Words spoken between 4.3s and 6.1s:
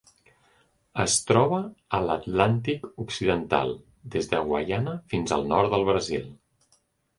de Guaiana fins al nord del